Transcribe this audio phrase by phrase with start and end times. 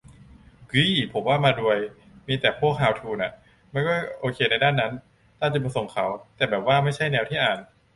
[0.71, 1.79] กึ๋ย ผมว่ามารวย
[2.27, 3.33] มีแต่พวกฮาวทูน่ะ
[3.73, 4.91] มันก็โอเคในด้านนั้น
[5.39, 7.59] ตามจุดประสงค์เขา แต่แบบว่าไม่ใช่แนวที่อ่าน